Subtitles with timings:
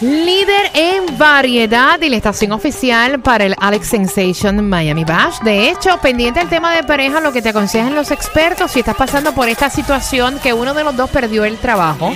[0.00, 5.38] Líder en variedad y la estación oficial para el Alex Sensation Miami Bash.
[5.40, 8.94] De hecho, pendiente del tema de pareja, lo que te aconsejan los expertos si estás
[8.96, 12.12] pasando por esta situación que uno de los dos perdió el trabajo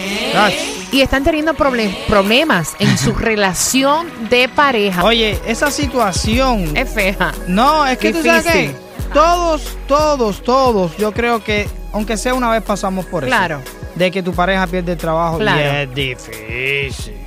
[0.92, 5.02] y están teniendo proble- problemas en su relación de pareja.
[5.02, 6.76] Oye, esa situación.
[6.76, 7.32] Es fea.
[7.46, 8.70] No, es que tú sabes que
[9.14, 13.30] todos, todos, todos, yo creo que, aunque sea una vez pasamos por eso.
[13.30, 13.62] Claro.
[13.94, 15.38] De que tu pareja pierde el trabajo.
[15.38, 15.60] Claro.
[15.60, 17.19] Y es difícil.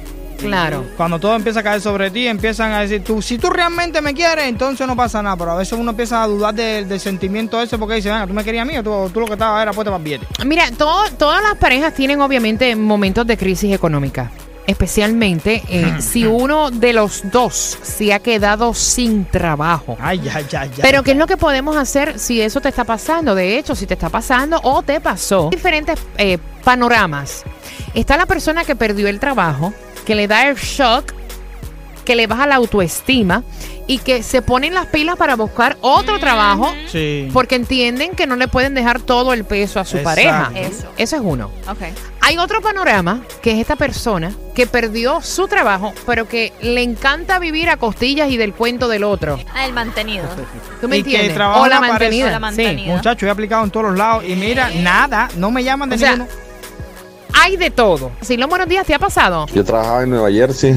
[0.48, 0.86] Claro.
[0.98, 4.14] Cuando todo empieza a caer sobre ti, empiezan a decir, tú, si tú realmente me
[4.14, 5.36] quieres, entonces no pasa nada.
[5.38, 8.34] Pero a veces uno empieza a dudar del, del sentimiento ese porque dice, venga, tú
[8.34, 10.26] me querías a mí o tú, tú lo que estabas era puesta para billete.
[10.46, 14.32] Mira, todo- todas las parejas tienen obviamente momentos de crisis económica.
[14.66, 19.98] Especialmente eh, si uno de los dos se ha quedado sin trabajo.
[20.00, 20.80] Ay, ay, ay, ay.
[20.82, 23.36] Pero ¿qué es lo que podemos hacer si eso te está pasando?
[23.36, 25.50] De hecho, si te está pasando o te pasó.
[25.52, 27.44] Diferentes eh, panoramas.
[27.94, 29.74] Está la persona que perdió el trabajo,
[30.06, 31.14] que le da el shock,
[32.06, 33.44] que le baja la autoestima
[33.88, 37.30] y que se ponen las pilas para buscar otro trabajo Sí.
[37.34, 40.10] porque entienden que no le pueden dejar todo el peso a su Exacto.
[40.10, 40.52] pareja.
[40.56, 40.88] Eso.
[40.98, 41.50] Eso es uno.
[41.70, 41.80] Ok.
[42.22, 47.40] Hay otro panorama que es esta persona que perdió su trabajo, pero que le encanta
[47.40, 49.38] vivir a costillas y del cuento del otro.
[49.54, 50.26] Ah, el mantenido.
[50.80, 51.34] ¿Tú me Y entiendes?
[51.34, 52.28] trabaja o la mantenida.
[52.28, 52.42] O la sí.
[52.42, 52.96] mantenida.
[52.96, 56.00] Muchacho, he aplicado en todos los lados y mira, nada, no me llaman de O
[56.00, 56.30] sea, ninguno.
[57.34, 58.12] Hay de todo.
[58.22, 59.46] Si los buenos días te ha pasado.
[59.54, 60.76] Yo trabajaba en Nueva Jersey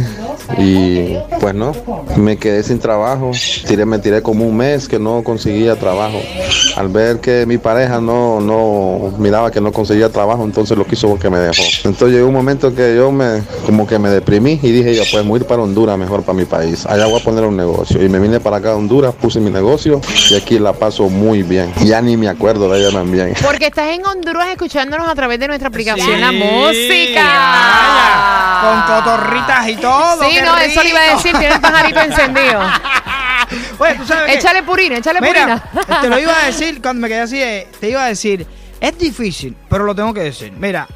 [0.59, 1.73] y pues no,
[2.17, 3.31] me quedé sin trabajo.
[3.67, 6.19] Tiré, me tiré como un mes que no conseguía trabajo.
[6.77, 11.09] Al ver que mi pareja no, no miraba que no conseguía trabajo, entonces lo quiso
[11.09, 11.63] porque me dejó.
[11.85, 15.27] Entonces llegó un momento que yo me como que me deprimí y dije yo pues
[15.27, 16.87] voy a ir para Honduras mejor para mi país.
[16.87, 18.03] Allá voy a poner un negocio.
[18.03, 20.01] Y me vine para acá a Honduras, puse mi negocio
[20.31, 21.73] y aquí la paso muy bien.
[21.85, 23.35] Ya ni me acuerdo de ella también.
[23.43, 26.13] Porque estás en Honduras escuchándonos a través de nuestra aplicación Sí,
[26.53, 27.23] Música.
[27.25, 30.23] vaya, Con cotorritas y todo.
[30.29, 31.17] Sí, no, eso le iba a rico.
[31.17, 32.61] decir, tiene el pajarito encendido.
[33.79, 36.01] Oye, ¿tú sabes échale purina, échale Mira, purina.
[36.01, 38.47] te lo iba a decir cuando me quedé así, eh, te iba a decir,
[38.81, 40.53] es difícil, pero lo tengo que decir.
[40.53, 40.89] Mira,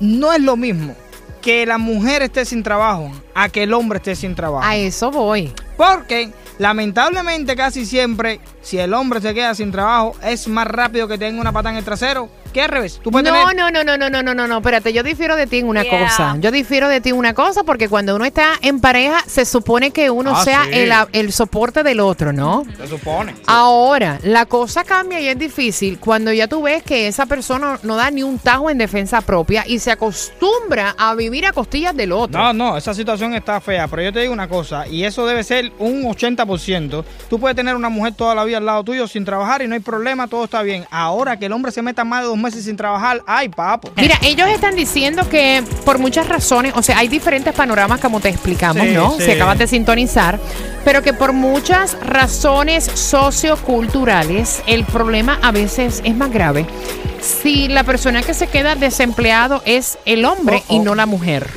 [0.00, 0.94] no es lo mismo
[1.42, 4.64] que la mujer esté sin trabajo a que el hombre esté sin trabajo.
[4.66, 5.52] A eso voy.
[5.76, 11.18] Porque lamentablemente casi siempre, si el hombre se queda sin trabajo, es más rápido que
[11.18, 13.00] tenga una pata en el trasero que al revés.
[13.02, 13.56] Tú puedes No, tener...
[13.56, 15.82] no, no, no, no, no, no, no, no, espérate, yo difiero de ti en una
[15.82, 16.00] Yeah.
[16.04, 16.36] cosa.
[16.38, 19.90] Yo difiero de ti en una cosa porque cuando uno está en pareja se supone
[19.90, 20.70] que uno Ah, sea sí.
[20.74, 22.64] el, el soporte del otro, ¿no?
[22.76, 23.34] Se supone.
[23.46, 27.96] Ahora, la cosa cambia y es difícil cuando ya tú ves que esa persona no
[27.96, 32.12] da ni un tajo en defensa propia y se acostumbra a vivir a costillas del
[32.12, 32.40] otro.
[32.40, 35.44] No, no, esa situación está fea, pero yo te digo una cosa, y eso debe
[35.44, 37.04] ser un 80%.
[37.30, 39.74] Tú puedes tener una mujer toda la vida al lado tuyo sin trabajar y no
[39.74, 40.84] hay problema, todo está bien.
[40.90, 43.90] Ahora que el hombre se meta más de dos meses sin trabajar, ay, papo.
[43.96, 48.28] Mira, ellos están diciendo que por muchas razones, o sea, hay diferentes panoramas como te
[48.28, 49.12] explicamos, Sí, ¿no?
[49.16, 49.22] sí.
[49.24, 50.38] Si acabas de sintonizar,
[50.84, 56.66] pero que por muchas razones socioculturales el problema a veces es más grave
[57.20, 60.82] si la persona que se queda desempleado es el hombre Oh, y oh.
[60.82, 61.48] no la mujer.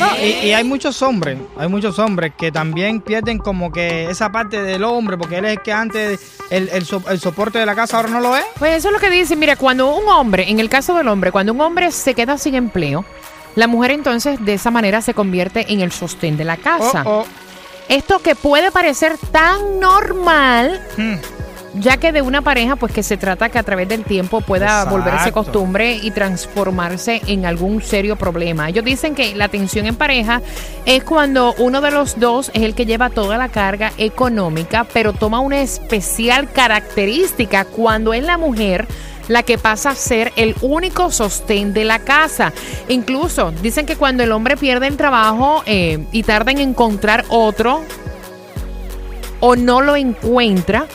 [0.00, 4.32] No, y, y hay muchos hombres, hay muchos hombres que también pierden como que esa
[4.32, 7.66] parte del hombre, porque él es el que antes el, el so- el soporte de
[7.66, 8.44] la casa ahora no lo es.
[8.58, 9.38] Pues eso es lo que dicen.
[9.38, 12.54] Mira, cuando un hombre, en el caso del hombre, cuando un hombre se queda sin
[12.54, 13.04] empleo,
[13.56, 17.02] la mujer entonces de esa manera se convierte en el sostén de la casa.
[17.06, 17.26] Oh, oh.
[17.88, 21.16] Esto que puede parecer tan normal, Hmm.
[21.74, 24.66] Ya que de una pareja, pues que se trata que a través del tiempo pueda
[24.66, 24.90] Exacto.
[24.90, 28.68] volverse costumbre y transformarse en algún serio problema.
[28.68, 30.42] Ellos dicen que la tensión en pareja
[30.84, 35.12] es cuando uno de los dos es el que lleva toda la carga económica, pero
[35.12, 38.86] toma una especial característica cuando es la mujer
[39.28, 42.52] la que pasa a ser el único sostén de la casa.
[42.88, 47.84] Incluso dicen que cuando el hombre pierde el trabajo eh, y tarda en encontrar otro
[49.38, 50.86] o no lo encuentra,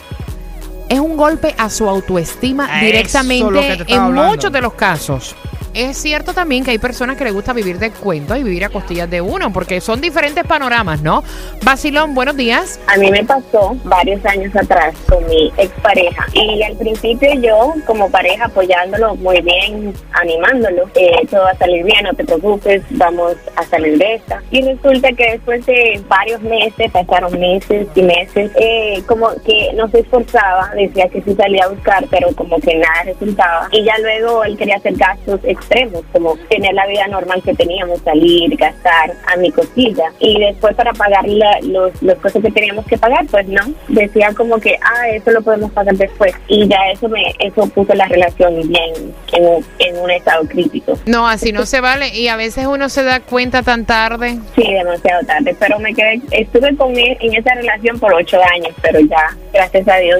[0.89, 4.31] es un golpe a su autoestima te directamente en hablando.
[4.31, 5.35] muchos de los casos.
[5.75, 8.69] Es cierto también que hay personas que les gusta vivir de cuentos y vivir a
[8.69, 11.21] costillas de uno, porque son diferentes panoramas, ¿no?
[11.63, 12.79] Basilón, buenos días.
[12.87, 18.09] A mí me pasó varios años atrás con mi expareja y al principio yo como
[18.09, 23.35] pareja apoyándolo muy bien, animándolo, eh, todo va a salir bien, no te preocupes, vamos
[23.57, 24.41] a salir de esta.
[24.51, 29.89] Y resulta que después de varios meses, pasaron meses y meses, eh, como que no
[29.89, 33.67] se esforzaba, decía que sí salía a buscar, pero como que nada resultaba.
[33.71, 37.99] Y ya luego él quería hacer gastos extremos, como tener la vida normal que teníamos,
[38.01, 40.05] salir, gastar a mi cosilla.
[40.19, 43.61] Y después para pagar la- los, los cosas que teníamos que pagar, pues no.
[43.87, 46.33] Decía como que, ah, eso lo podemos pagar después.
[46.47, 50.97] Y ya eso me eso puso la relación bien en, un- en un estado crítico.
[51.05, 54.37] No, así no se vale y a veces uno se da cuenta tan tarde.
[54.55, 58.73] Sí, demasiado tarde, pero me quedé, estuve con él en esa relación por ocho años,
[58.81, 60.19] pero ya, gracias a Dios,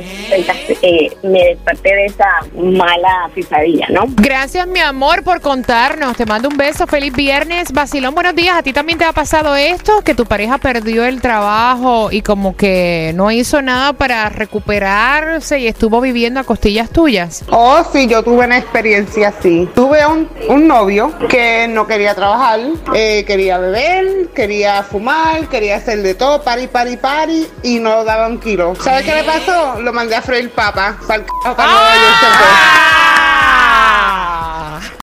[0.82, 4.06] eh, me desperté de esa mala pesadilla, ¿no?
[4.16, 6.16] Gracias, mi amor, por contarnos.
[6.18, 6.88] Te mando un beso.
[6.88, 7.72] Feliz viernes.
[7.72, 8.56] Basilón, buenos días.
[8.58, 10.02] ¿A ti también te ha pasado esto?
[10.02, 15.68] Que tu pareja perdió el trabajo y como que no hizo nada para recuperarse y
[15.68, 17.44] estuvo viviendo a costillas tuyas.
[17.50, 19.70] Oh, sí, yo tuve una experiencia así.
[19.76, 22.60] Tuve un, un novio que no quería trabajar,
[22.94, 28.28] eh, quería beber, quería fumar, quería hacer de todo, pari, pari, pari, y no daba
[28.28, 28.76] un kilo.
[28.82, 29.82] ¿Sabes qué le pasó?
[29.82, 33.05] Lo mandé a freír papa para el c- para.